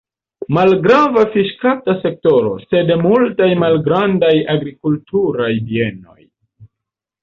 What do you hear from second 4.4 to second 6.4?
agrikulturaj bienoj.